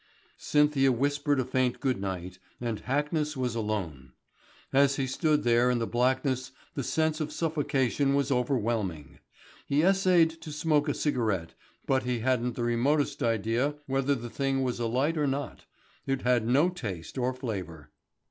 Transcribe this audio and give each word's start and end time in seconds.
Cynthia 0.39 0.91
whispered 0.91 1.39
a 1.39 1.45
faint 1.45 1.79
good 1.79 2.01
night, 2.01 2.39
and 2.59 2.81
Hackness 2.85 3.37
was 3.37 3.53
alone. 3.53 4.13
As 4.73 4.95
he 4.95 5.05
stood 5.05 5.43
there 5.43 5.69
in 5.69 5.77
the 5.77 5.85
blackness 5.85 6.53
the 6.73 6.83
sense 6.83 7.21
of 7.21 7.31
suffocation 7.31 8.15
was 8.15 8.31
overwhelming. 8.31 9.19
He 9.67 9.83
essayed 9.83 10.31
to 10.41 10.51
smoke 10.51 10.89
a 10.89 10.95
cigarette, 10.95 11.53
but 11.85 12.01
he 12.01 12.21
hadn't 12.21 12.55
the 12.55 12.63
remotest 12.63 13.21
idea 13.21 13.75
whether 13.85 14.15
the 14.15 14.31
thing 14.31 14.63
was 14.63 14.79
alight 14.79 15.19
or 15.19 15.27
not. 15.27 15.65
It 16.07 16.23
had 16.23 16.47
no 16.47 16.69
taste 16.69 17.15
or 17.19 17.31
flavour. 17.31 17.91